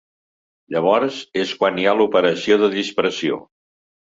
Llavors 0.75 1.19
és 1.41 1.51
quan 1.59 1.77
hi 1.83 1.85
ha 1.85 1.93
l’operació 2.01 2.59
de 2.63 2.71
dispersió. 2.79 3.39